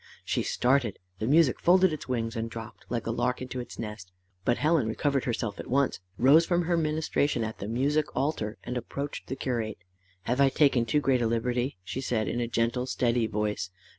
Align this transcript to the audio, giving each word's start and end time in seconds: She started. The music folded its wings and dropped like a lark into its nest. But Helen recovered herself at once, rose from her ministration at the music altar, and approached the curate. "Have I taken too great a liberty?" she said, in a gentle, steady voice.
She 0.25 0.41
started. 0.41 0.97
The 1.19 1.27
music 1.27 1.59
folded 1.59 1.93
its 1.93 2.07
wings 2.07 2.35
and 2.35 2.49
dropped 2.49 2.85
like 2.89 3.05
a 3.05 3.11
lark 3.11 3.39
into 3.39 3.59
its 3.59 3.77
nest. 3.77 4.11
But 4.43 4.57
Helen 4.57 4.87
recovered 4.87 5.25
herself 5.25 5.59
at 5.59 5.67
once, 5.67 5.99
rose 6.17 6.43
from 6.43 6.63
her 6.63 6.75
ministration 6.75 7.43
at 7.43 7.59
the 7.59 7.67
music 7.67 8.07
altar, 8.15 8.57
and 8.63 8.77
approached 8.77 9.27
the 9.27 9.35
curate. 9.35 9.77
"Have 10.23 10.41
I 10.41 10.49
taken 10.49 10.87
too 10.87 11.01
great 11.01 11.21
a 11.21 11.27
liberty?" 11.27 11.77
she 11.83 12.01
said, 12.01 12.27
in 12.27 12.41
a 12.41 12.47
gentle, 12.47 12.87
steady 12.87 13.27
voice. 13.27 13.69